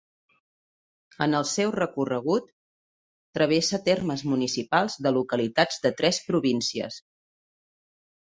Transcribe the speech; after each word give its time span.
En 1.25 1.37
el 1.39 1.43
seu 1.49 1.73
recorregut, 1.75 2.47
travessa 3.39 3.79
termes 3.89 4.25
municipals 4.33 4.97
de 5.07 5.13
localitats 5.19 5.79
de 5.87 5.93
tres 6.01 6.23
províncies. 6.31 6.99